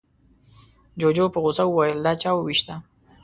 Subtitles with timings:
[0.99, 2.73] جوجو په غوسه وويل، دا چا ووېشته؟